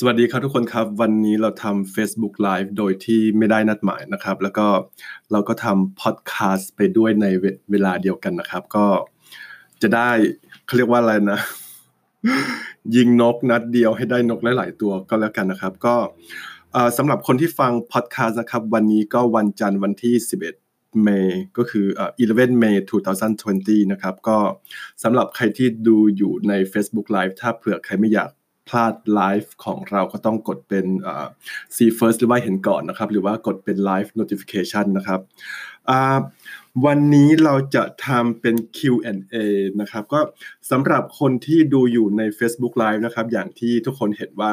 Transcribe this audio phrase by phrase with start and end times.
[0.00, 4.66] สวัสดีครับทุกคนครับวันนี้เราทำ Facebook Live โดยที่ไม่ได้นัดหมายนะครับ แล้วก็
[5.32, 7.26] เราก็ทำพอดแคสต์ไปด้วยใน
[7.70, 8.86] เวลาเดียวกันนะครับ ก็
[9.82, 10.10] จะได้
[10.66, 11.40] เขาเรียกว่าอะไรนะ
[12.96, 15.96] ยิงนกนัดเดียวให้ได้นกหลาย ๆ ตัวก็แล้วกันนะครับ ก็
[16.96, 20.14] สำหรับคนที่ฟังพอดแคสต์นะครับ วันนี้ก็วันจันทร์วันที่
[20.58, 22.76] 11 เมย์ก็คือเอ่อ11 May
[23.34, 24.38] 2020 นะครับ ก็
[25.02, 28.30] สำหรับใครที่ดูอยู่ใน Facebook Live ถ้าเผื่อใครไม่อยาก
[28.68, 30.86] พลาดไลฟ์ของเราก็ต้องกดเป็น
[31.76, 35.20] see first หรือว่าเห็นก่อนนะครับ หรือว่ากดเป็น live notification นะครับ
[36.86, 39.36] วันนี้เราจะทำเป็น Q&A
[39.80, 40.20] นะครับ ก็
[40.70, 44.52] สำหรับคนที่ดูอยู่ใน Facebook Live นะครับ อย่างที่ทุกคนเห็นว่า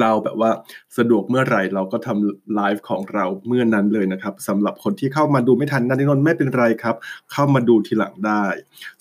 [0.00, 0.50] เราแบบว่า
[0.98, 6.96] สะดวกเมื่อไหร่เราก็ทำไลฟ์ของเราเมื่อนั้นเลยนะครับสำหรับคนที่เข้ามาดูไม่ทันนันนนไม่เป็นไรครับ
[7.32, 8.44] เข้ามาดูทีหลังได้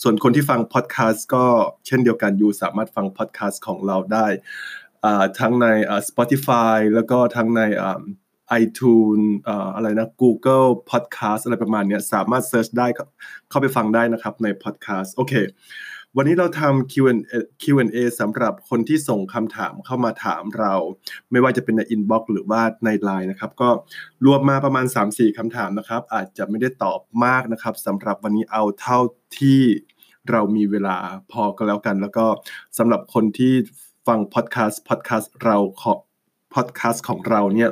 [0.02, 1.45] ส่วนคนที่ฟังพอดแคสต์ก็
[1.88, 4.27] เช่นเดียวกัน you สามารถฟังพอดแคสต์ของเราได้
[5.40, 5.68] ทั้งใน
[6.08, 7.62] Spotify แล้วก็ทั้งใน
[8.62, 9.26] iTunes
[9.76, 12.88] อะไรนะ Google Podcast อะไรประมาณนี้สามารถ search ได้
[13.49, 15.34] เข้าไปฟังได้นะครับใน Podcast โอเค
[16.20, 20.73] วันนี้เราทำ Q&A Q&A สำหรับคนที่ส่งคำถามเข้ามาถามเรา
[21.32, 23.70] ไม่ว่าจะเป็นใน inbox หรือว่าในไลน์นะครับ ก็
[24.26, 28.99] รวมมาประมาณ 3-4คำถามนะครับ อาจจะไม่ได้ตอบมากนะครับสำหรับวันนี้เอาเท่า
[29.40, 29.62] ที่
[30.29, 30.98] เรามีเวลา
[31.32, 32.26] พอก็แล้วกัน แล้วก็
[32.77, 33.54] สำหรับคนที่
[34.07, 35.93] ฟังพอดแคสต์พอดแคสต์เราขอ
[36.55, 37.70] พอดแคสต์ของเราเนี่ย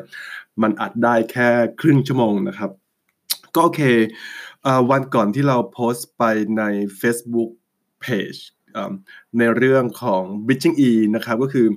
[0.61, 1.49] มันอัดได้แค่
[1.81, 2.71] ครึ่งชั่วโมงนะครับ
[3.55, 3.81] ก็โอเค
[4.91, 6.23] วันก่อนที่เราโพสต์ไป
[6.57, 6.63] ใน
[7.01, 7.51] Facebook
[8.05, 8.39] page
[9.37, 11.67] ในเรื่องของ Bridging E นะครับก็คือ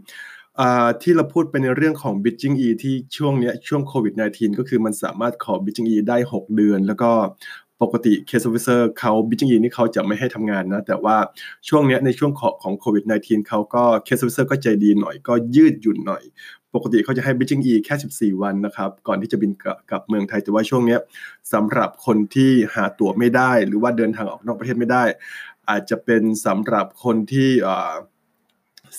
[1.03, 7.11] ที่เราพูดไปในเรื่องของ Bridging E ที่ช่วงนี้ช่วงโควิด -19 ก็คือมันสามารถขอ Bridging E ได้ 6 เดือน แล้วก็
[7.83, 11.17] ปกติ Case Officer เขา Bridging E นี่เขาจะไม่ให้ทำงานนะ แต่ว่า
[11.69, 16.25] ช่วงนี้ในช่วงของโควิด -19 เขาก็ Case Officer ก็ใจดีหน่อยก็ยืดหยุ่นหน่อย
[16.75, 19.53] ปกติเขาจะให้ Bridging E แค่ 14 วันนะครับ ก่อนที่จะบิน
[19.91, 20.97] กลับเมืองไทย แต่ว่าช่วงนี้
[21.53, 25.05] สำหรับคนที่หาตั๋วไม่ได้ หรือว่าเดินทางออกนอกประเทศไม่ได้
[25.71, 27.51] อาจจะเป็นสำหรับคนที่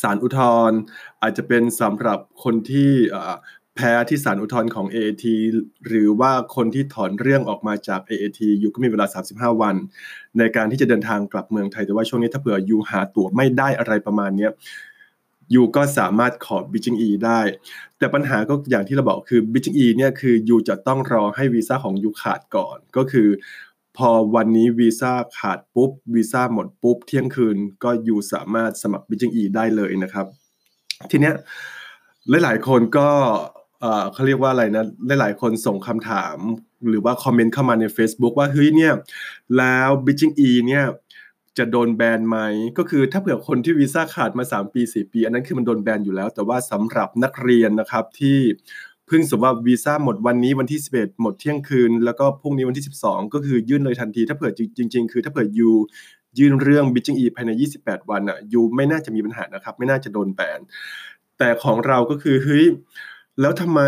[0.02, 0.80] ศาลอุทธรณ์
[1.22, 2.91] อาจจะเป็นสำหรับคนที่
[3.75, 5.25] แพ้ที่ศาลอุทธรณ์ของ AAT
[5.88, 9.75] หรือว่าคนที่ถอนเรื่องออกมาจาก AAT อยู่ก็มีเวลา 35 วัน
[10.38, 14.47] ในการที่จะเดินทางกลับเมืองไทย แต่ว่าช่วงนี้ถ้าเผื่ออยู่หาตั๋วไม่ได้อะไรประมาณนี้
[15.53, 17.40] ยูก็สามารถขอ b ิจิง E ได้
[17.97, 23.28] แต่ปัญหาก็อย่างที่เราบอกคือ b ิจิง E เนี่ยคือยูจะต้องรอให้วีซ่าของยูขาดก่อน ก็คือ
[24.00, 30.26] พอวันนี้วีซ่าขาดปุ๊บวีซ่าหมดปุ๊บ เที่ยงคืนก็อยู่สามารถสมัครบิจิงอีได้เลยนะครับ
[31.12, 31.36] ทีเนี้ย
[32.44, 33.10] หลาย ๆ คนก็
[34.14, 34.86] เขาเรียกว่าอะไรนะ
[35.22, 36.38] หลาย ๆ คนส่งคำถาม
[36.88, 38.94] หรือว่าคอมเมนต์เข้ามาใน Facebook ว่าเฮ้ยเนี่ย
[39.58, 40.86] แล้วบิจิงอีเนี่ย
[41.58, 42.38] จะโดนแบนไหม
[42.78, 48.40] ก็คือถ้าเผื่อคนที่วีซ่าขาดมา 3 ปี 4 ปี อันนั้นคือมันโดนแบนอยู่แล้ว แต่ว่าสำหรับนักเรียนนะครับที่
[49.09, 55.70] เพิ่งสมว่าวีซ่าหมดวันนี้วันที่ 11 หมดเที่ยงคืน แล้วก็พรุ่งนี้วันที่ 12 ก็คือยื่นเลยทันที ถ้าเผื่อจริง ๆ คือถ้าเผื่อยู
[56.40, 60.59] ยื่นเรื่องบิจิงอีภายใน 28 วันอะยูไม่น่าจะมีปัญหานะครับ ไม่น่าจะโดนแบน
[61.38, 62.66] แต่ของเราก็คือเฮ้ย
[63.42, 63.81] แล้วทำไม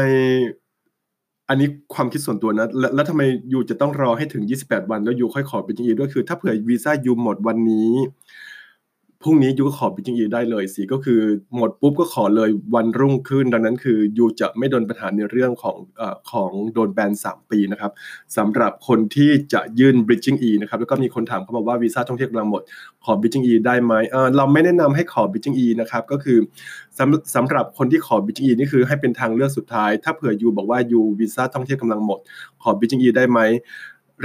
[1.49, 3.21] อันนี้ความคิดส่วนตัวนะแล้วแล้วทำไม
[3.51, 7.91] ยูจะต้องรอให้ถึง 28 วัน แล้วยูค่อยขอบิจิงอีด้วยคือ ถ้าเผื่อวีซ่ายูหมดวันนี้
[9.23, 11.21] พรุ่งนี้ยูก็ขอบิจิงอีได้เลยสิก็คือ
[11.55, 16.01] หมดปุ๊บก็ขอเลยวันรุ่งขึ้น ดังนั้นคือยูจะไม่โดนปัญหาในเรื่องของอ
[16.31, 17.91] ของโดนแบน 3 ปีนะครับ
[18.37, 22.61] สำหรับคนที่จะยื่น bridging e นะครับแล้วก็มีคนถามเข้ามาว่าวีซ่าท่องเที่ยวกำลังหมด
[23.05, 26.37] ขอ bridging e ได้ไหมเเราไม่แนะนำให้ขอ bridging e นะครับก็คือ
[26.97, 32.19] สำสำหรับคนที่ขอ bridging e นี่คือให้เป็นทางเลือกสุดท้าย ถ้าเผื่อยูบอกว่ายูวีซ่าท่องเที่ยวกำลังหมด
[32.63, 33.39] ขอ bridging e ได้ไหม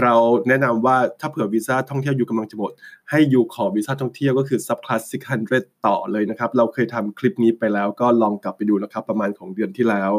[0.01, 0.15] เรา
[0.49, 2.73] แนะนำว่าถ้าเผื่อวีซ่าท่องเที่ยวอยู่กำลังจะหมด
[3.11, 5.03] ให้อยู่ขอวีซ่าท่องเที่ยวก็คือ sub class
[5.45, 10.13] 600 ต่อเลยนะครับ เราเคยทำคลิปนี้ไปแล้วก็ลองกลับไปดูนะครับ ประมาณของเดือนที่แล้ว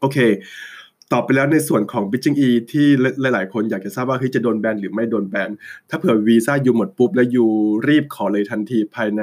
[0.00, 0.18] โอเค
[1.12, 2.86] ตอบไปแล้วในส่วนของ b i t c h i n g E ที่
[3.20, 5.50] หลาย ๆ คนอยากจะทราบว่าเฮ้ยจะโดนแบนหรือไม่โดนแบน
[5.88, 7.50] ถ้าเผื่อวีซ่าอยู่หมดปุ๊บแล้วอยู่
[7.88, 9.22] รีบขอเลยทันทีภายใน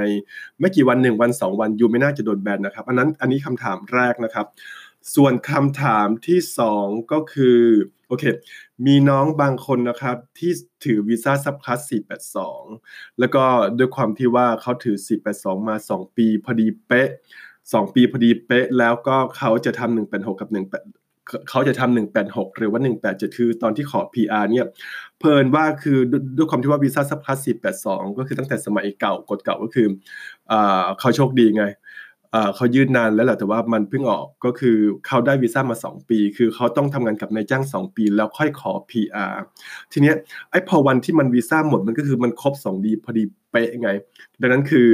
[0.60, 4.46] ไม่กี่วันหนึ่งวันสองวันอยู่ไม่น่าจะโดนแบนนะครับ อันนั้นอันนี้คำถามแรกนะครับ
[5.16, 7.60] ส่วนคำถามที่สองก็คือ
[8.08, 8.24] โอเค
[8.86, 10.52] มีน้องบางคนนะครับ ที่
[10.86, 11.80] ถือวีซ่าซับคลาส
[12.50, 13.44] 482 แล้วก็
[13.78, 14.96] ด้วยความที่ว่าเขาถือ
[15.34, 17.10] 482 มา 2 ปีพอดีเป๊ะ
[17.52, 20.66] 2 ปีพอดีเป๊ะ แล้วก็เขาจะทำ186 กับ1
[21.50, 24.66] เขาจะทำ186 หรือว่า 187 คือตอนที่ขอ PR เนี่ย
[25.20, 25.98] เพลินว่าคือ
[26.38, 27.38] ด้วยความที่ว่าวีซ่าซับคลาส
[27.78, 29.88] 482 ก็คือตั้งแต่สมัยเก่ากฎเก่าก็คือ
[31.00, 34.78] เขาโชคดีไงเเขายืดนานแล้วแหละแต่ว่ามันเพิ่งออกก็คือ
[35.08, 39.36] เขาได้วีซ่ามา 2 ปี คือเขาต้องทำงานกับนายจ้าง 2 ปี แล้วค่อยขอ PR
[39.92, 40.16] ทีเนี้ย
[40.52, 43.90] ไอ้พอวันที่มันวีซ่าหมดมันก็คือมันครบ2ดีพอดีเป๊ะไง
[44.42, 44.88] ดังนั้นคือ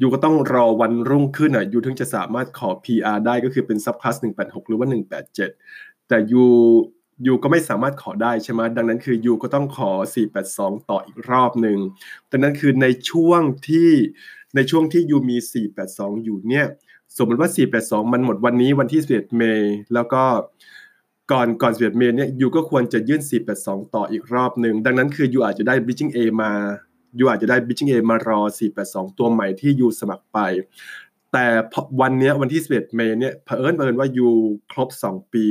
[0.00, 4.86] ยูก็ต้องรอวันรุ่งขึ้นอะยูถึงจะสามารถขอ PR ได้ก็คือเป็นซับคลาส186 หรือว่า
[5.46, 6.44] 187 แต่ยู
[7.26, 9.90] ยูก็ไม่สามารถขอได้ใช่ไหมดังนั้นคือยูก็ต้องขอ
[10.40, 11.78] 482 ต่ออีกรอบหนึ่ง
[12.30, 13.90] ดังนั้นคือในช่วงที่
[14.58, 15.36] ในช่วงที่ยูมี
[15.80, 16.66] 482 อยู่เนี่ย
[17.16, 17.50] สมมติว่า
[17.80, 19.64] 482 มันหมดวันนี้วันที่11เมษ
[19.94, 20.22] แล้วก็
[21.32, 23.22] ก่อนก่อน11เมษเนี่ยยูก็ควรจะยื่น
[23.56, 26.52] 482 ต่ออีกรอบหนึ่งดังนั้นคือยูอาจจะได้ bridging A มา
[27.18, 28.40] ยูอาจจะได้ bridging A มารอ
[28.78, 30.38] 482 ตัวใหม่ที่ยูสมัครไป
[31.32, 31.46] แต่
[32.00, 34.28] วันนี้วันที่11เมษเนี่ยเผอิญเผอิญว่ายู
[34.72, 35.46] ครบ 2 ปี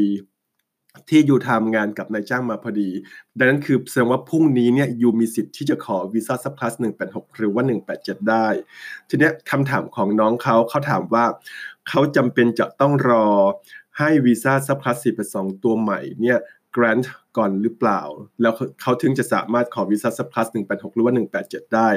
[1.10, 2.90] ที่ยูทำงานกับนายจ้างมาพอดี
[3.38, 6.74] ดังนั้นคือแสดงว่าพรุ่งนี้เนี่ยยูมีสิทธิ์ที่จะขอวีซ่าซับคลาส
[7.06, 7.64] 186 หรือว่า
[7.96, 8.48] 187 ได้
[9.10, 11.26] ทีนี้คำถามของน้องเขาเขาถามว่า
[11.90, 13.28] เขาจำเป็นจะต้องรอ
[13.98, 16.40] ให้วีซ่าซับคลาส482 ตัวใหม่เนี่ย
[16.76, 18.02] กรนต์ก่อนหรือเปล่า
[18.42, 21.90] แล้วเขาถึงจะสามารถขอวีซ่าซับคลาส186 หรือว่า 187 ได้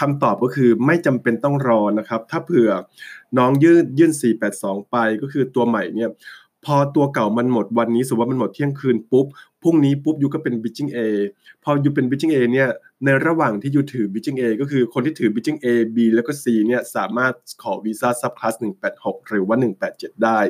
[0.00, 2.70] คำตอบก็คือไม่จำเป็นต้องรอนะครับ ถ้าเผื่อ
[3.38, 4.12] น้องยื่นยื่น
[4.52, 6.10] 482 ไปก็คือตัวใหม่เนี่ย
[6.66, 9.26] พอตัวเก่ามันหมดวันนี้สมมติว่ามันหมดเที่ยงคืนปุ๊บ
[9.62, 10.98] พรุ่งนี้ปุ๊บยูก็เป็น bitching A
[11.62, 12.68] พอยูเป็น bitching A เนี่ย
[13.04, 15.66] ในระหว่างที่ยูถือ bitching A ก็คือคนที่ถือ bitching A
[15.96, 18.54] B แล้วก็ C เนี่ยสามารถขอวีซ่า subclass
[18.92, 19.56] 186 หรือว่า
[19.90, 20.40] 187 ได้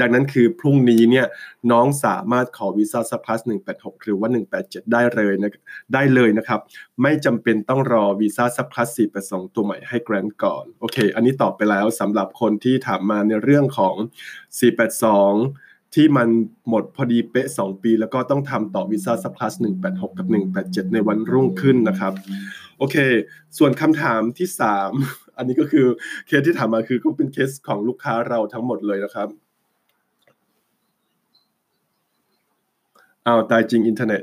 [0.00, 1.26] ดังนั้นคือพรุ่งนี้เนี่ย
[1.72, 3.40] น้องสามารถขอวีซ่า subclass
[3.72, 4.28] 186 หรือว่า
[4.60, 5.50] 187 ได้เลยนะ
[5.94, 6.60] ได้เลยนะครับ
[7.02, 8.88] ไม่จำเป็นต้องรอวีซ่า subclass
[9.22, 13.94] 482 ตัวใหม่ให้ grant ก่อน โอเค อันนี้ตอบไปแล้วสำหรับคนที่ถามมาในเรื่องของ
[14.70, 15.65] 482
[15.96, 16.28] ที่มัน
[16.68, 19.52] หมดพอดีเป๊ะ 2 ปี แล้วก็ต้องทำต่อวีซ่า subclass
[19.84, 20.26] 186 กับ
[20.60, 22.12] 187 ในวันรุ่งขึ้นนะครับ
[22.78, 22.96] โอเค
[23.58, 24.48] ส่วนคำถามที่
[24.92, 25.86] 3 อันนี้ก็คือ
[26.26, 29.28] เคสที่ถามมาคือก็เป็นเคสของลูกค้าเราทั้งหมดเลยนะครับ
[33.26, 34.22] อ้าวตายจริงอินเทอร์เน็ต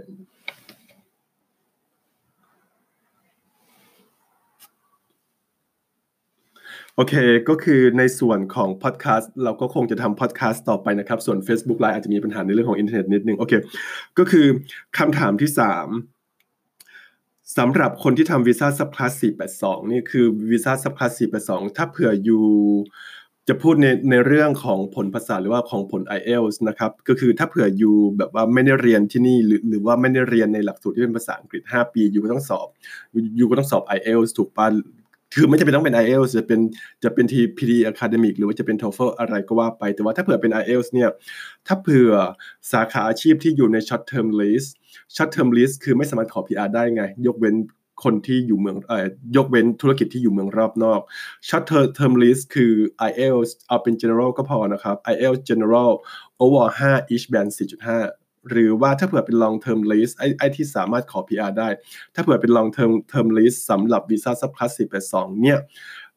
[6.95, 7.13] โอเค
[7.49, 13.53] ก็คือในส่วนของพอดแคสต์เราก็คงจะทำพอดแคสต์ต่อไปนะครับ ส่วน Facebook Live อาจจะมีปัญหาในเรื่องของอินเทอร์เน็ตนิดนึง โอเค
[14.17, 14.45] ก็คือ
[14.97, 15.51] คำถามที่
[16.33, 19.11] 3สำหรับคนที่ทำวีซ่า subclass
[19.53, 21.11] 482 นี่คือวีซ่า subclass
[21.43, 22.45] 482 ถ้าเผื่อ you
[23.47, 32.67] จะพูดในในเรื่องของผลภาษาหรือว่าของผล IELTS นะครับ ก็คือถ้าเผื่อ you แบบว่าไม่ได้เรียนที่นี่หรือหรือว่าไม่ได้เรียนในหลักสูตรที่เป็นภาษาอังกฤษ 5 ปี you ก็ต้องสอบ
[33.37, 34.67] you ก็ต้องสอบ IELTS ถูกปะ
[35.33, 36.61] คือไม่จำเป็นต้องเป็น IELTS จะเป็น
[37.03, 41.09] จะเป็นที PD Academic หรือว่าจะเป็น TOEFL อะไรก็ว่าไป แต่ว่าถ้าเผื่อเป็น IELTS เนี่ย
[41.67, 42.11] ถ้าเผื่อ
[42.71, 44.69] สาขาอาชีพที่อยู่ใน short term list
[45.15, 47.55] short term list คือไม่สามารถขอ PR ได้ไง ยกเว้น
[48.03, 49.05] คนที่อยู่เมืองเอ่อ
[49.37, 51.01] ยกเว้นธุรกิจที่อยู่เมืองรอบนอก
[51.47, 51.63] short
[51.99, 52.73] term list คือ
[53.09, 55.91] IELTS เอาเป็น general ก็พอนะครับ IELTS general
[56.43, 61.69] over 5 each band 4.5 หรือว่าถ้าเผื่อเป็น long term lease ไอ้ไอ้ที่สามารถขอ PR ได้
[62.13, 64.71] ถ้าเผื่อเป็น long term term lease สำหรับวีซ่า sub class
[65.07, 65.59] 482เนี่ย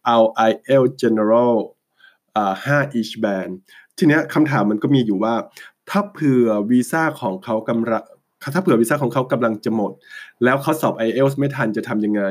[0.07, 0.19] เอา
[0.51, 1.55] IL general
[2.37, 3.53] อ่า5 each band
[3.99, 5.35] ทีเนี้ยคำถามมันก็มีอยู่ว่า
[5.91, 8.03] ถ้าเผื่อวีซ่าของเขากำลัง
[8.55, 9.93] ถ้าเผื่อวีซ่าของเขากำลังจะหมด
[10.45, 12.23] แล้วเขาสอบ IELTS ไม่ทันจะทำยังไง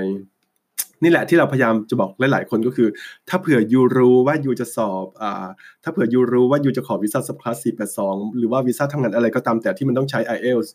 [1.04, 2.90] นี่แหละที่เราพยายามจะบอกหลาย ๆ คนก็คือ
[3.30, 5.46] ถ้าเผื่อยูรู้ว่ายูจะสอบอ่า
[5.84, 7.66] ถ้าเผื่อยูรู้ว่ายูจะขอวีซ่าสับคลาส
[7.98, 10.70] 482 หรือว่าวีซ่าทำงานอะไรก็ตามแต่ที่มันต้องใช้ IELTS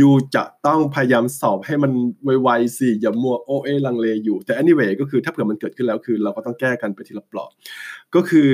[0.00, 1.92] ยูจะต้องพยายามสอบให้มัน
[2.42, 7.50] ไวๆสิอย่ามัวโอเอลังเลอยู่ แต่ anyway ก็คือถ้าเผื่อมันเกิดขึ้นแล้วคือ เราก็ต้องแก้กันไปทีละปลอก
[8.14, 8.48] ก็คือ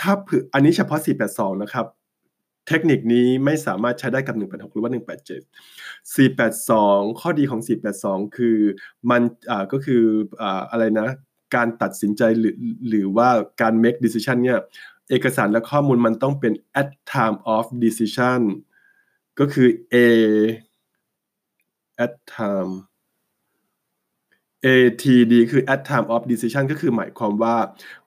[0.00, 0.98] ถ้าเผื่ออันนี้เฉพาะ
[1.30, 1.86] 482 นะครับ
[2.70, 7.60] เทคนิคนี้ไม่สามารถใช้ได้กับ 186 หรือว่า 187 482 ข้อดีของ
[7.98, 8.58] 482 คือ
[9.10, 10.02] มันอ่าก็คือ
[10.42, 11.08] อ่าอะไรนะ
[11.54, 12.56] การตัดสินใจหรือ
[12.88, 13.28] หรือว่า
[13.60, 14.60] การ make decision เนี่ย
[15.10, 18.40] เอกสารและข้อมูลมันต้องเป็น at time of decision
[19.38, 19.96] ก็คือ A
[22.04, 22.72] at time
[24.66, 27.56] ATD คือ at time of decision ก็คือหมายความว่า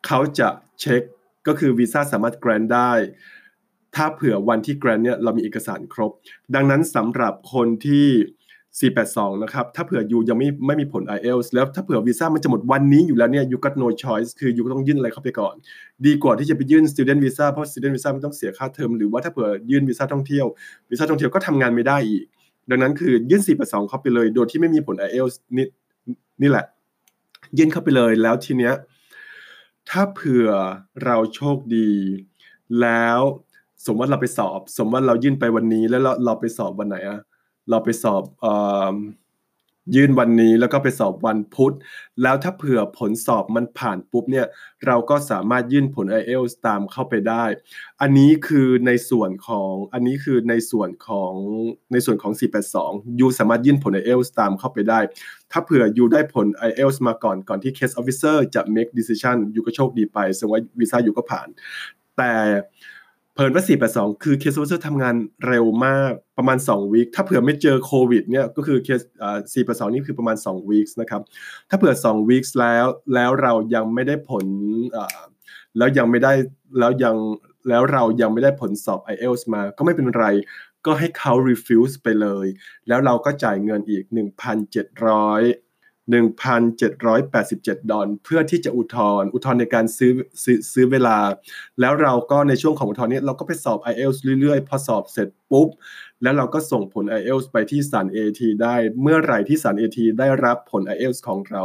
[0.05, 1.01] เขาจะเช็ค
[1.47, 2.91] ก็คือวีซ่าสามารถ grant ได้
[3.95, 6.11] ถ้าเผื่อวันที่แกรนเนี่ยเรามีเอกสารครบ
[6.55, 8.07] ดังนั้นสำหรับคนที่
[8.95, 15.55] 482 นะครับ ถ้าเผื่อยูยังไม่ไม่มีผล IELTS แล้วถ้าเผื่อวีซ่ามันจะหมดวันนี้อยู่แล้วเนี่ยยูก็ no choice คือยูก็ต้องยื่นอะไรเข้าไปก่อน
[16.05, 20.45] ดีกว่าที่จะไปยื่น student visa เพราะ student visa มันต้องเสียค่าเทอมหรือว่าถ้าเผื่อยื่นวีซ่าท่องเที่ยว
[20.89, 22.25] วีซ่าท่องเที่ยวก็ทำงานไม่ได้อีก
[22.69, 25.67] ดังนั้นคือยื่น 482 เข้าไปเลย โดยที่ไม่มีผล IELTS นี่
[26.41, 26.65] นี่แหละ
[27.57, 28.73] ยื่นเข้าไปเลยแล้วทีเนี้ย
[29.89, 30.49] ถ้าเผื่อ
[31.03, 31.91] เราโชคดี
[32.81, 33.19] แล้ว
[33.85, 37.19] สมมติเราไปสอบ สมมติเรายื่นไปวันนี้ แล้วเราเราไปสอบวันไหนอะ
[37.69, 38.45] เราไปสอบอ
[39.95, 41.73] ยื่นวันนี้แล้วก็ไปสอบวันพุธ
[42.21, 44.45] แล้วถ้าเผื่อผลสอบมันผ่านปุ๊บเนี่ย
[44.85, 47.45] เราก็สามารถยื่นผล i อ l t s ตามเข้าไปได้
[48.01, 51.33] อันนี้คือในส่วนของอันนี้คือในส่วนของ
[51.91, 52.33] ในส่วนของ
[52.75, 54.99] 482 ยูสามารถยื่นผล i อ l t s ตามเข้าไปได้
[55.51, 61.47] ถ้าเผื่อยูได้ผล i อ l t s มาก่อนก่อนที่ case officer จะ make decision ยูก็โชคดีไปแสดงว่าวีซ่ายูก็ผ่าน
[62.17, 62.31] แต่
[63.33, 63.63] เพิ่นว่า
[63.93, 65.15] 482คือเคสโอเซอร์ทำงาน
[65.47, 71.21] เร็วมากประมาณ2วีคถ้าเผื่อไม่เจอโควิดเนี่ยก็คือเคสอ่า482นี่คือประมาณ2วีคนะครับ
[71.69, 74.45] ถ้าเผื่อ2วีคแล้วแล้วเรายังไม่ได้ผล
[75.77, 76.33] แล้วยังไม่ได้
[76.79, 77.15] แล้วยัง
[77.69, 80.25] แล้วเรายังไม่ได้ผลสอบ IELTS มาก็ไม่เป็นไร
[80.85, 82.47] ก็ให้เขา refuse ไปเลย
[82.87, 84.03] แล้วเราก็จ่ายเงินอีก
[84.83, 85.62] 1,700
[86.11, 90.11] 1,787 ดอลเพื่อที่จะอุทธรณ์อุทธรณ์ในการซื้อ
[90.43, 91.17] ซื้อซื้อเวลา
[91.79, 95.69] แล้วเราก็ในช่วงของอุทธรณ์นี้เราก็ไปสอบ IELTS เรื่อยๆ พอสอบเสร็จปุ๊บ
[96.23, 101.63] แล้วเราก็ส่งผล IELTS ไปที่ศาล AT ได้เมื่อไหร่ที่ศาล AAT ได้รับผล IELTS ของเรา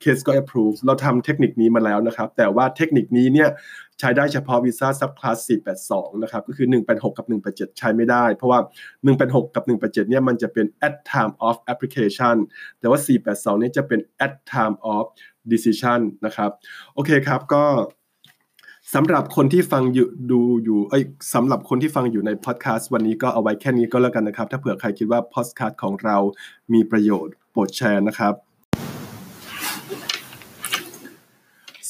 [0.00, 3.48] เคสก็ approve เราทำเทคนิคนี้มาแล้วนะครับ แต่ว่าเทคนิคนี้เนี่ย
[4.00, 5.36] ใช้ได้เฉพาะวีซ่า subclass
[5.80, 8.58] 482 นะครับ ก็คือ 186 กับ 187 ใช้ไม่ได้ เพราะว่า
[9.04, 12.36] 186 กับ 187 เนี่ยมันจะเป็น at time of application
[12.78, 12.98] แต่ว่า
[13.28, 15.04] 482 เนี่ยจะเป็น at time of
[15.52, 16.50] decision นะครับ
[16.94, 17.64] โอเคครับก็
[18.94, 26.16] สำหรับคนที่ฟังอยู่ดูอยู่เอ้ยสำหรับคนที่ฟังอยู่ในพอดแคสต์วันนี้ก็เอาไว้แค่นี้ก็แล้วกันนะครับ ถ้าเผื่อใครคิดว่าพอดแคสต์ของเรา
[26.72, 28.34] มีประโยชน์โปรดแชร์นะครับ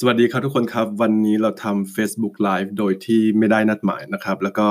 [0.00, 4.68] สวัสดีครับทุกคนครับ วันนี้เราทำ Facebook Live โดยที่ไม่ได้นัดหมายนะครับ แล้วก็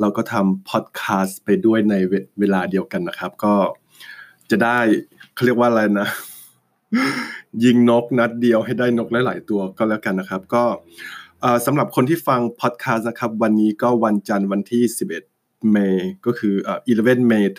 [0.00, 1.94] เราก็ทำพอดแคสต์ไปด้วยใน
[2.40, 3.54] เวลาเดียวกันนะครับ ก็
[4.50, 4.78] จะได้
[5.34, 6.08] เขาเรียกว่าอะไรนะ
[7.64, 10.64] ยิงนกนัดเดียวให้ได้นกหลาย ๆ ตัวก็แล้วกันนะครับ ก็
[11.66, 14.82] สำหรับคนที่ฟังพอดแคสต์นะครับ วันนี้ก็วันจันทร์วันที่
[15.26, 17.52] 11เมย์ก็คือเอ่อ11เมย์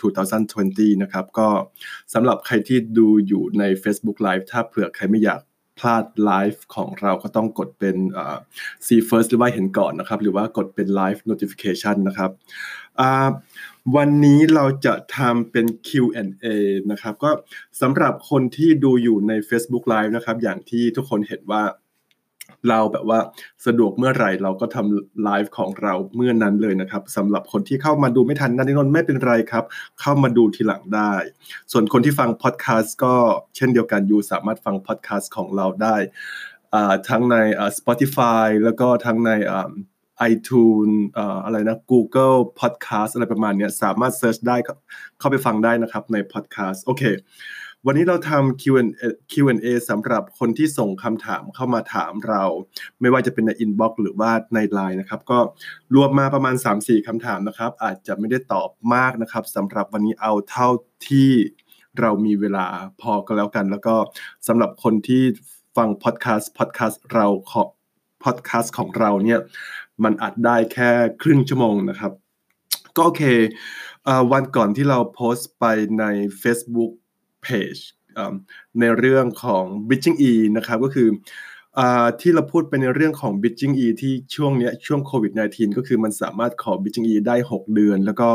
[0.46, 1.48] 2020 นะครับ ก็
[2.14, 5.40] สำหรับใครที่ดูอยู่ใน Facebook Live ถ้าเผื่อใครไม่อยาก
[5.78, 7.96] พลาดไลฟ์ของเราก็ต้องกดเป็น
[8.86, 12.30] see first หรือว่าเห็นก่อนนะครับ หรือว่ากดเป็น live notification นะครับ
[13.96, 16.46] วันนี้เราจะทำเป็น Q&A
[16.90, 17.30] นะครับ ก็
[17.80, 21.62] สำหรับคนที่ดูอยู่ใน Facebook Live นะครับ อย่างที่ทุกคนเห็นว่า
[22.68, 23.18] เราแบบว่า
[23.66, 29.64] สะดวกเมื่อไหร่เราก็ทำไลฟ์ของเราเมื่อนั้นเลยนะครับสำหรับคนที่เข้ามาดูไม่ทันนันนนไม่เป็นไรครับ
[30.00, 31.12] เข้ามาดูทีหลังได้
[31.72, 33.14] ส่วนคนที่ฟังพอดแคสต์ก็
[33.56, 35.96] เช่นเดียวกัน you สามารถฟังพอดแคสต์ของเราได้
[37.08, 37.36] ทั้งใน
[37.78, 39.30] Spotify แล้วก็ทั้งใน
[40.32, 40.96] iTunes
[41.44, 44.56] อะไรนะ Google Podcast อะไรประมาณนี้สามารถ search ได้
[45.18, 47.02] เข้าไปฟังได้นะครับใน Podcast โอเค
[47.84, 52.42] วันนี้เราทำ Q&A Q&A สำหรับคนที่ส่งคำถามเข้ามาถามเรา
[53.00, 55.38] ไม่ว่าจะเป็นใน inbox หรือว่าในไลน์นะครับ ก็
[55.94, 60.68] รวมมาประมาณ 3-4คำถามนะครับ อาจจะไม่ได้ตอบมากนะครับสำหรับวันนี้เอาเท่า
[61.08, 61.30] ที่
[62.00, 62.66] เรามีเวลา
[63.00, 63.96] พอก็แล้วกัน แล้วก็
[64.46, 65.22] สำหรับคนที่
[65.76, 67.62] ฟังพอดแคสต์พอดแคสต์เราขอ
[68.24, 69.40] พอดแคสต์ของเราเนี่ย
[70.04, 70.90] มันอัดได้แค่
[71.22, 72.12] ครึ่งชั่วโมงนะครับ
[72.96, 73.22] ก็โอเค
[74.32, 75.64] วันก่อนที่เราโพสต์ไป
[75.98, 76.04] ใน
[76.42, 76.92] Facebook
[77.46, 77.80] page
[78.80, 81.08] ในเรื่องของ bridging e นะครับก็คือ
[82.20, 88.30] ที่เราพูดไปในเรื่องของ bridging e ที่ช่วงนี้ช่วงโควิด -19 ก็คือมันสามารถขอ bridging e ได้ 6 เดือน แล้วก็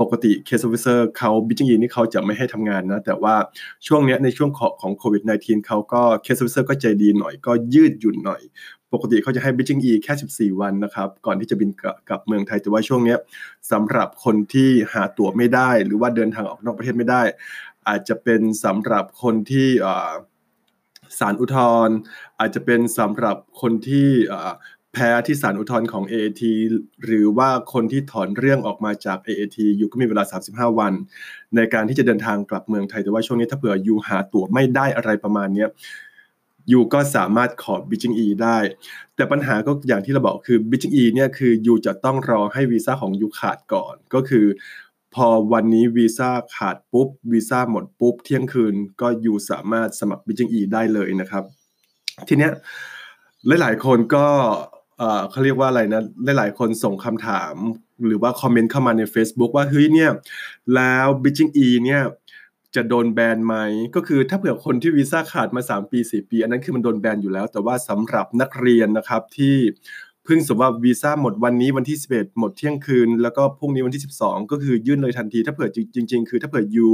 [0.00, 3.34] ปกติ case officer เขา bridging e นี่เขาจะไม่ให้ทำงานนะ แต่ว่า
[3.86, 4.50] ช่วงนี้ในช่วง
[4.80, 8.42] ของโควิด -19 เขาก็ case officer ก็ใจดีหน่อยก็ยืดหยุ่นหน่อย
[8.92, 11.70] ปกติเขาจะให้ bridging e แค่ 14 วันนะครับ ก่อนที่จะบิน
[12.08, 13.16] กลับเมืองไทยแต่ว่าช่วงนี้
[13.70, 17.22] สำหรับคนที่หาตั๋วไม่ได้ หรือว่าเดินทางออกนอกประเทศไม่ได้
[17.88, 19.68] อาจจะเป็นสำหรับคนที่
[21.18, 21.96] ศาลอุทธรณ์
[22.38, 24.08] อาจจะเป็นสำหรับคนที่
[24.92, 26.42] แพ้ที่ศาลอุทธรณ์ของ AAT
[27.04, 30.92] หรือว่าคนที่ถอนเรื่องออกมาจาก AAT อยู่ก็มีเวลา 35 วัน
[31.56, 35.66] ในการที่จะเดินทางกลับเมืองไทย แต่ว่าช่วงนี้ถ้าเผื่อยูหาตั๋วไม่ได้อะไรประมาณนี้
[36.72, 38.58] ยูก็สามารถขอบิจิงอีได้
[39.16, 44.46] แต่ปัญหาก็อย่างที่เราบอกคือบิจิงอีเนี่ยคือยูจะต้องรอให้วีซ่าของยูขาดก่อน ก็คือ
[45.14, 51.44] พอวันนี้วีซ่าขาดปุ๊บวีซ่าหมดปุ๊บ เที่ยงคืนก็อยู่สามารถสมัครบิจิงอีได้เลยนะครับ
[52.28, 52.52] ทีเนี้ย
[53.60, 54.26] หลาย ๆ คนก็
[55.30, 56.02] เขาเรียกว่าอะไรนะ
[56.38, 57.54] หลาย ๆ คนส่งคำถาม
[58.06, 60.10] หรือว่าคอมเมนต์เข้ามาใน Facebook ว่าเฮ้ยเนี่ย
[60.74, 62.02] แล้วบิจิงอีเนี่ย
[62.74, 63.56] จะโดนแบนไหม
[63.94, 69.56] ก็คือถ้าเผื่อคนที่วีซ่าขาดมา 3 ปี 4 ปี อันนั้นคือมันโดนแบนอยู่แล้ว แต่ว่าสำหรับนักเรียนนะครับที่
[70.26, 76.88] เพิ่งสมว่าวีซ่าหมดวันนี้วันที่ 11 หมดเที่ยงคืน แล้วก็พรุ่งนี้วันที่ 12 ก็คือยื่นเลยทันที ถ้าเผื่อจริง ๆ คือถ้าเผื่อยู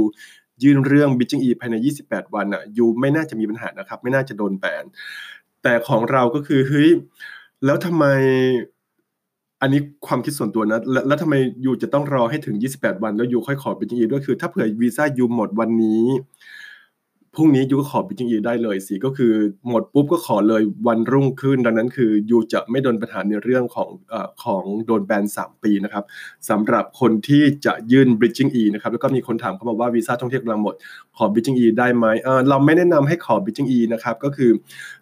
[0.63, 1.75] ยื่นเรื่องบิจิงอีภายใน
[2.05, 4.83] 28 วันอะยูไม่น่าจะมีปัญหานะครับ ไม่น่าจะโดนแบน
[5.63, 6.89] แต่ของเราก็คือเฮ้ย
[7.65, 8.05] แล้วทำไม
[9.61, 11.35] อันนี้ความคิดส่วนตัวนะแล้วแล้วทำไม
[11.65, 16.03] ยูจะต้องรอให้ถึง 28 วัน แล้วยูค่อยขอบิจิงอีด้วยคือ ถ้าเผื่อวีซ่ายูหมดวันนี้
[17.35, 19.33] พรุ่งนี้ยูก็ขอบิจิงอีได้เลยสิก็คือ
[19.69, 26.03] หมดปุ๊บก็ขอเลยวันรุ่งขึ้น ดังนั้นคือยูจะไม่โดนปัญหาในเรื่องของอของโดนแบน 3 ปีนะครับ
[26.49, 30.75] สำหรับคนที่จะยื่น bridging e นะครับแล้วก็มีคนถามเข้ามาว่าวีซ่าท่องเที่ยวกำลังหมด
[31.17, 34.51] ขอ bridging e ได้ไหมเเราไม่แนะนำให้ขอ bridging e นะครับก็คือ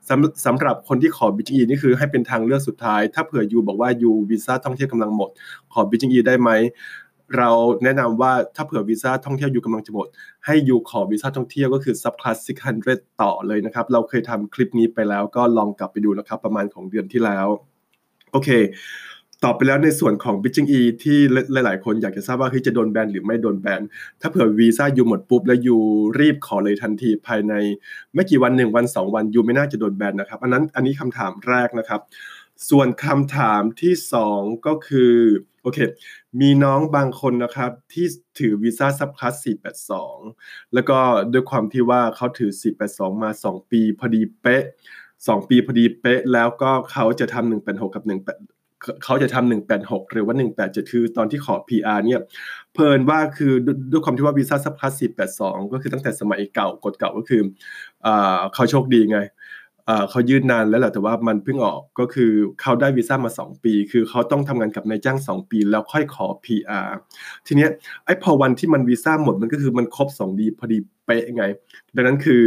[0.09, 5.29] สำสำหรับคนที่ขอ bridging e นี่คือให้เป็นทางเลือกสุดท้าย ถ้าเผื่อยูบอกว่ายูวีซ่าท่องเที่ยวกำลังหมด
[5.73, 6.51] ขอ bridging e ได้ไหม
[7.37, 7.49] เรา
[7.83, 10.07] แนะนำว่าถ้าเผื่อวีซ่าท่องเที่ยวอยู่กำลังจะหมด
[10.45, 12.37] ให้อยู่ขอวีซ่าท่องเที่ยวก็คือ sub class
[12.79, 17.47] 600 ต่อเลยนะครับ เราเคยทำคลิปนี้ไปแล้วก็ลองกลับไปดูนะครับ ประมาณของเดือนที่แล้ว
[18.31, 18.49] โอเค
[19.45, 21.17] ตอบไปแล้วในส่วนของ b i t c h i n g E ที่
[21.51, 23.81] หลาย ๆ คนอยากจะทราบว่าเฮ้ยจะโดนแบนหรือไม่โดนแบน
[24.21, 25.77] ถ้าเผื่อวีซ่ายูหมดปุ๊บแล้วยู
[26.19, 27.53] รีบขอเลยทันทีภายใน
[28.13, 32.01] ไม่กี่วันหนึ่งวันสองวันยูไม่น่าจะโดนแบนนะครับ อันนั้นอันนี้คำถามแรกนะครับ
[32.69, 35.13] ส่วนคำถามที่สองก็คือ
[35.63, 35.79] โอเค
[36.41, 38.05] มีน้องบางคนนะครับที่
[38.39, 39.33] ถือวีซ่า subclass
[40.07, 40.97] 482 แล้วก็
[41.33, 42.51] ด้วยความที่ว่าเขาถือ
[42.87, 44.63] 482 มา 2 ปีพอดีเป๊ะ
[45.07, 48.19] 2 ปีพอดีเป๊ะ แล้วก็เขาจะทำ186 กับ1
[49.03, 52.21] เขาจะทำ186 หรือว่า 187 คือตอนที่ขอ PR เนี่ย
[52.73, 53.53] เผอิญว่าคือ
[53.91, 54.93] ด้วยความที่ว่าวีซ่า subclass
[55.31, 57.41] 482 ก็คือตั้งแต่สมัยเก่ากฎเก่าก็คือ
[58.53, 66.89] เขาโชคดีไงเขายื่นนานแล้วแหละแต่ว่ามันเพิ่งออกก็คือเขาได้วีซ่ามา 2 ปี คือเขาต้องทำงานกับนายจ้าง 2 ปี แล้วค่อยขอ PR
[67.47, 67.69] ทีเนี้ย
[68.05, 71.45] ไอ้พอวันที่มันวีซ่าหมดมันก็คือมันครบ2ดีพอดีเป๊ะไง
[71.95, 72.43] ดังนั้นคือ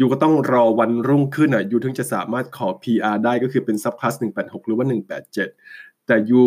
[0.00, 4.86] ยูก็ต้องรอวันรุ่งขึ้นอะยูถึงจะสามารถขอ PR ได้ก็คือเป็นซับคลาส186 หรือว่า
[5.46, 6.42] 187 แต่ยู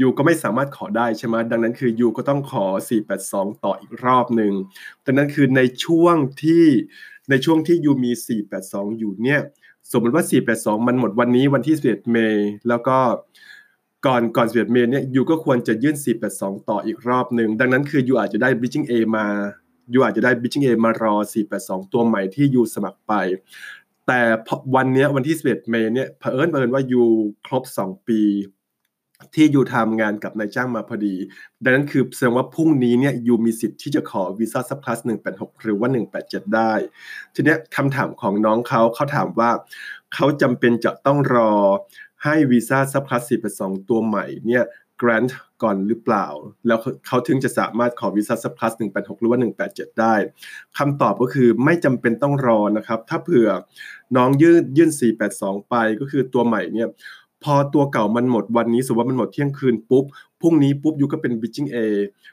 [0.00, 2.64] ยูก็ไม่สามารถขอได้ใช่ไหมดังนั้นคือยูก็ต้องขอ
[3.14, 4.52] 482 ต่ออีกรอบหนึ่ง
[5.04, 6.64] ดังนั้นคือในช่วงที่
[7.30, 8.10] ในช่วงที่ยูมี
[8.54, 9.40] 482 อยู่เนี่ย
[9.92, 10.24] สมมติว่า
[10.54, 12.38] 482 มันหมดวันนี้วันที่11เมษ
[12.68, 12.98] แล้วก็
[14.06, 15.96] ก่อนก่อน11เมษเนี่ยยูก็ควรจะยื่น
[16.32, 19.26] 482 ต่ออีกรอบหนึ่งดังนั้นคือยูอาจจะได้ bridging A มา
[19.92, 21.14] ยูอาจจะได้ bridging A มารอ
[21.54, 23.12] 482 ตัวใหม่ที่ยูสมัครไป
[24.06, 24.20] แต่
[24.74, 27.02] วันนี้วันที่11เมษเนี่ยเผอิญเผอิญว่ายู
[27.46, 28.20] ครบ 2 ปี
[29.34, 31.14] ที่อยู่ทำงานกับนายจ้างมาพอดี
[31.62, 34.98] ดังนั้นคือแสดงว่าพรุ่งนี้เนี่ยยูมีสิทธิ์ที่จะขอวีซ่าซับคลาส
[35.30, 35.88] 186 หรือว่า
[36.20, 36.72] 187 ได้
[37.34, 39.50] ทีนี้คำถามของน้องเขาเขาถามว่า
[40.14, 41.52] เขาจำเป็นจะต้องรอ
[42.24, 43.22] ให้วีซ่าซับคลาส
[43.58, 44.64] 482 ตัวใหม่เนี่ย
[45.02, 46.26] กรนต์ก่อนหรือเปล่า
[46.66, 50.14] แล้วเขาถึงจะสามารถขอวีซ่าซับคลาส186 หรือว่า 187 ได้
[50.78, 53.48] คำตอบก็คือไม่จำเป็นต้องรอนะครับ ถ้าเผื่อ
[54.16, 54.90] น้องยื่นยื่น
[55.30, 56.88] 482 ไปก็คือตัวใหม่เนี่ย
[57.44, 60.04] พอตัวเก่ามันหมดวันนี้สมมติว่ามันหมดเที่ยงคืนปุ๊บ
[60.42, 61.76] พรุ่งนี้ปุ๊บ you ก็เป็น bridging A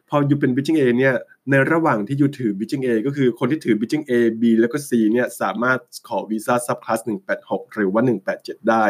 [0.09, 1.15] พอ you เป็น bridging A เนี่ย
[1.49, 6.99] ในระหว่างที่ you ถือ bridging A ก็คือคนที่ถือ bridging A B แล้วก็ C เนี่ยสามารถขอวีซ่า subclass
[7.37, 8.01] 186 หรือว่า
[8.35, 8.85] 187 ได้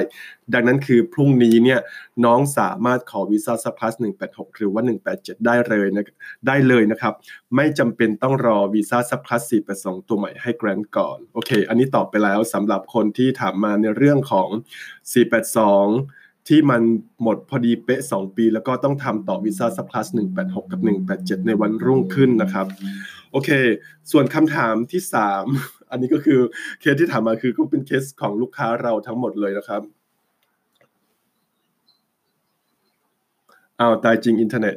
[0.54, 1.80] ดังนั้นคือพรุ่งนี้เนี่ย
[2.26, 3.94] น้องสามารถขอวีซ่า subclass
[4.26, 4.82] 186 หรือว่า
[5.14, 6.04] 187 ได้เลยนะ
[6.48, 7.14] ได้เลยนะครับ
[7.56, 9.42] ไม่จำเป็นต้องรอวีซ่า subclass
[9.76, 14.50] 482 ตัวใหม่ให้ grant ก่อน โอเค อันนี้ตอบไปแล้วสำหรับคนที่ถามมาในเรื่องของ
[14.94, 16.19] 482
[16.50, 16.82] ที่มัน
[17.24, 20.08] หมดพอดีเป๊ะ 2 ปี แล้วก็ต้องทำต่อวีซ่าซับคลาส
[20.40, 20.82] 186 กับ
[21.16, 22.68] 187 ในวันรุ่งขึ้นนะครับ
[23.32, 23.50] โอเค
[24.12, 25.02] ส่วนคำถามที่
[25.46, 26.40] 3 อันนี้ก็คือ
[26.80, 29.82] เคสที่ถามมาคือก็เป็นเคสของลูกค้าเราทั้งหมดเลยนะครับ
[33.80, 34.76] อ้าวตายจริงอินเทอร์เน็ต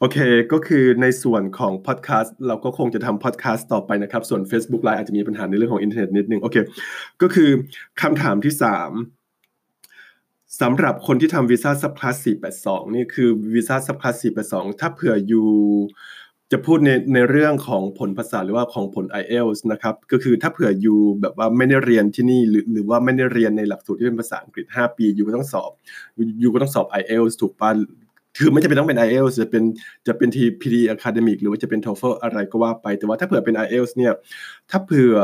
[0.00, 0.18] โอเค
[0.52, 6.56] ก็คือในส่วนของพอดแคสต์เราก็คงจะทำพอดแคสต์ต่อไปนะครับ ส่วน Facebook Live อาจจะมีปัญหาในเรื่องของอินเทอร์เน็ตนิดนึง โอเค
[7.22, 7.50] ก็คือ
[8.02, 8.54] คำถามที่
[9.38, 12.16] 3สำหรับคนที่ทำวีซ่า subclass
[12.56, 15.48] 482 นี่คือวีซ่า subclass 482 ถ้าเผื่อ you
[16.52, 25.70] จะพูดในในเรื่องของผลภาษาหรือว่าของผล IELTS นะครับก็คือถ้าเผื่อ you แบบว่าไม่ได้เรียนที่นี่หรือหรือว่าไม่ได้เรียนในหลักสูตรที่เป็นภาษาอังกฤษ 5 ปี you ก็ต้องสอบ
[26.40, 27.70] อยู่ก็ต้องสอบ IELTS ถูกป่ะ
[28.36, 29.64] คือไม่จำเป็นต้องเป็น IELTS จะเป็น
[30.06, 34.12] จะเป็นที PD Academic หรือว่าจะเป็น TOEFL อะไรก็ว่าไป แต่ว่าถ้าเผื่อเป็น IELTS เนี่ย
[34.70, 35.14] ถ้าเผื่อ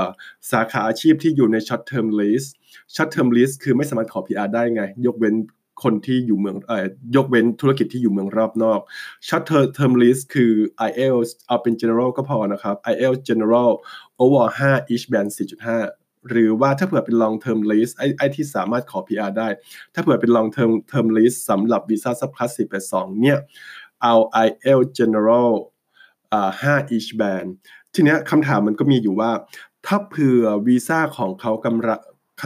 [0.53, 2.49] สาขาอาชีพที่อยู่ใน short term list
[2.95, 5.35] short term list คือไม่สามารถขอ PR ได้ไง ยกเว้น
[5.83, 8.81] คนที่อยู่เมืองเอ่อยกเว้นธุรกิจที่อยู่เมืองรอบนอก
[9.29, 9.43] short
[9.79, 10.53] term list คือ
[10.89, 13.71] IELTS เอาเป็น general ก็พอนะครับ IELTS general
[14.23, 19.49] over 5 each band 4.5 หรือว่าถ้าเผื่อเป็น long term lease ไอ้ไอ้ที่สามารถขอ PR ได้
[19.95, 22.51] ถ้าเผื่อเป็น long term term lease สำหรับวีซ่า sub class
[22.87, 23.39] 482เนี่ย
[24.03, 24.15] เอา
[24.47, 25.51] IL general
[26.33, 27.49] อ่า5 each band
[27.95, 29.31] ทีเนี้ยคำถามมันก็มีอยู่ว่า
[29.87, 32.01] ถ้าเผื่อวีซ่าของเขากำลัง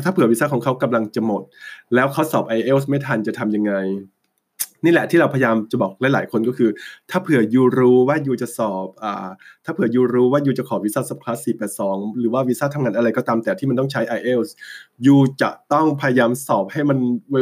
[0.04, 1.42] ถ้าเผื่อวีซ่าของเขากำลังจะหมด
[1.94, 3.72] แล้วเขาสอบ IELTS ไม่ทันจะทำยังไง
[4.86, 6.70] นี่แหละที่เราพยายามจะบอกหลาย ๆ คนก็คือ
[7.10, 9.28] ถ้าเผื่อยูรู้ว่ายูจะสอบอ่า
[9.64, 11.38] ถ้าเผื่อยูรู้ว่ายูจะขอวีซ่าซับคลาส
[11.78, 14.50] 482 หรือว่าวีซ่าทำงานอะไรก็ตามแต่ที่มันต้องใช้ IELTS
[15.06, 16.98] ยูจะต้องพยายามสอบให้มัน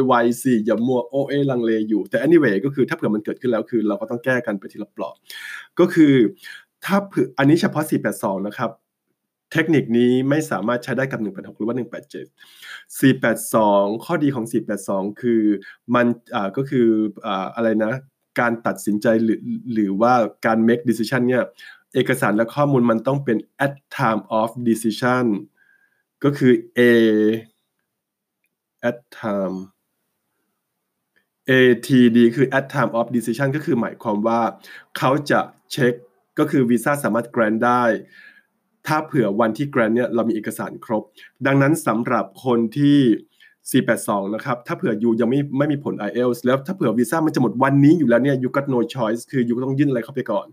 [0.06, 5.14] ไวๆสิอย่ามัวโอเอลังเลอยู่ แต่ anyway ก็คือถ้าเผื่อมันเกิดขึ้นแล้วคือ เราก็ต้องแก้กันไปทีละปลอก
[5.78, 6.14] ก็คือ
[6.84, 8.70] ถ้าเผื่ออันนี้เฉพาะ 482 นะครับ
[9.54, 14.44] เทคนิคนี้ไม่สามารถใช้ได้กับ 186 หรือว่า 187 482 ข้อดีของ
[14.84, 15.42] 482 คือ
[15.94, 16.88] มันอ่าก็คือ
[17.26, 17.92] อ่าอะไรนะ
[18.40, 19.40] การตัดสินใจหรือ
[19.72, 20.14] หรือว่า
[20.46, 21.44] การ make decision เนี่ย
[21.94, 25.24] เอกสารและข้อมูลมันต้องเป็น at time of decision
[26.24, 26.80] ก็คือ A
[28.88, 29.56] at time
[31.50, 34.40] ATD คือ at time of decision ก็คือหมายความว่า
[34.98, 35.40] เขาจะ
[35.72, 35.94] เช็ค
[36.38, 37.84] ก็คือวีซ่าสามารถ grant ได้
[38.86, 41.02] ถ้าเผื่อวันที่ grant เนี่ยเรามีเอกสารครบ
[41.46, 42.98] ดังนั้นสำหรับคนที่
[43.86, 50.46] 482 นะครับ ถ้าเผื่อยูยังไม่ไม่มีผล IELTS แล้วถ้าเผื่อวีซ่ามันจะหมดวันนี้อยู่แล้วเนี่ยยู got no choice คือยูก็ต้องยื่นอะไรเข้าไปก่อน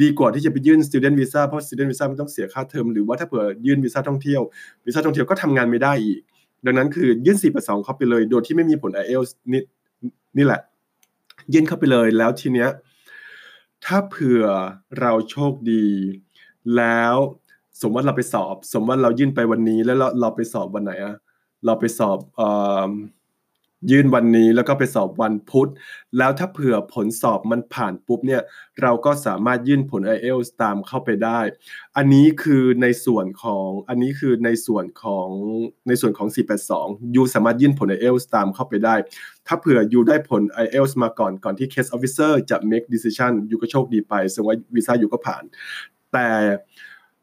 [0.00, 4.42] ดีกว่าที่จะไปยื่น student visa เพราะ student visa มันต้องเสียค่าเทอมหรือว่าถ้าเผื่อยื่นวีซ่าท่องเที่ยว
[4.86, 6.20] วีซ่าท่องเที่ยวก็ทำงานไม่ได้อีก
[6.66, 9.62] ดังนั้นคือยื่น 482 เข้าไปเลย โดยที่ไม่มีผล IELTS นี่
[10.36, 10.60] นี่แหละ
[11.52, 12.70] ยื่นเข้าไปเลยแล้วทีเนี้ย
[13.84, 14.44] ถ้าเผื่อ
[15.00, 15.86] เราโชคดี
[16.76, 17.16] แล้ว
[17.80, 21.16] สมมติเราไปสอบ สมมติเรายื่นไปวันนี้ แล้วเราเราไปสอบวันไหนอะ
[21.64, 22.48] เราไปสอบเอ่
[22.88, 22.90] อ
[23.90, 25.70] ยื่นวันนี้แล้วก็ไปสอบวันพุธ
[26.18, 28.42] แล้วถ้าเผื่อผลสอบมันผ่านปุ๊บเนี่ย
[28.82, 31.40] เราก็สามารถยื่นผล IELTS ตามเข้าไปได้
[31.96, 35.28] อันนี้คือในส่วนของอันนี้คือในส่วนของ
[35.88, 36.28] ในส่วนของ
[36.72, 38.94] 482 ยูสามารถยื่นผล IELTS ตามเข้าไปได้
[39.46, 45.42] ถ้าเผื่อยูได้ผล IELTS มาก่อนก่อนที่ case officer จะ make decision ยูก็โชคดีไปแสดงว่าวีซ่ายูก็ผ่าน
[46.12, 46.28] แต่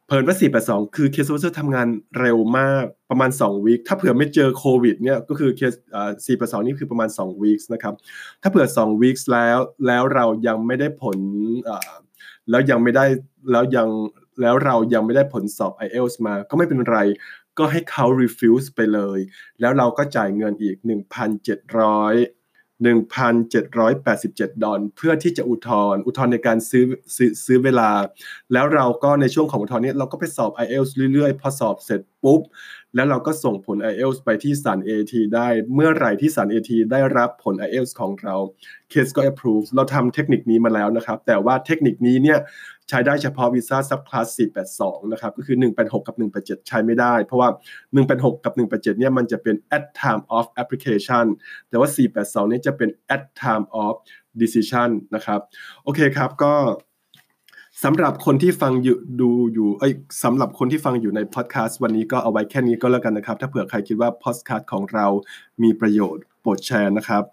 [0.07, 1.87] เพิ่นว่า482คือเคส officer ทำงาน
[2.19, 7.93] เร็วมากประมาณ2วีคถ้าเผื่อไม่เจอโควิดเนี่ยก็คือเคสอ่า482นี่คือประมาณ2วีคนะครับ
[8.41, 11.19] ถ้าเผื่อ2วีคแล้วแล้วเรายังไม่ได้ผล
[12.49, 13.05] แล้วยังไม่ได้
[13.51, 13.87] แล้วยัง
[14.41, 16.97] แล้วเรายังไม่ได้ผลสอบ IELTS มาก็ไม่เป็นไร
[17.57, 19.19] ก็ให้เขา refuse ไปเลย
[19.59, 22.44] แล้วเราก็จ่ายเงินอีก 1,700
[22.83, 26.83] 1,787 ดอลเพื่อที่จะอุทธรณ์อุทธรณ์ในการซื้อ
[27.15, 27.89] ซื้อซื้อเวลา
[28.53, 32.41] แล้วเราก็ในช่วงของอุทธรณ์นี้เราก็ไปสอบ IELTS เรื่อยๆ พอสอบเสร็จปุ๊บ
[32.95, 38.35] แล้วเราก็ส่งผล IELTS ไปที่ศาล AT ได้เมื่อไหร่ที่ศาล AT ได้รับผล IELTS ของเรา
[38.89, 42.39] เคสก็ approve เราทำเทคนิคนี้มาแล้วนะครับ แต่ว่าเทคนิคนี้เนี่ย
[42.89, 44.27] ใช้ได้เฉพาะวีซ่าซับคลาส
[44.73, 47.49] 482 นะครับ ก็คือ 186 กับ 187 ใช้ไม่ได้ เพราะว่า
[47.95, 51.25] 186 กับ 187 เนี่ยมันจะเป็น at time of application
[51.69, 53.93] แต่ว่า 482 เนี่ยจะเป็น at time of
[54.41, 55.39] decision นะครับ
[55.83, 56.53] โอเคครับก็
[57.83, 65.07] สำหรับคนที่ฟังอยู่ดูอยู่เอ้ยสำหรับคนที่ฟังอยู่ในพอดแคสต์วันนี้ก็เอาไว้แค่นี้ก็แล้วกันนะครับ ถ้าเผื่อใครคิดว่าพอดแคสต์ของเรา
[65.63, 67.23] มีประโยชน์โปรดแชร์นะครับ